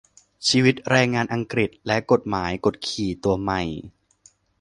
[0.47, 3.61] ชีวิตแรงงานอังกฤษ และกฎหมายกดขี่ตัวใหม่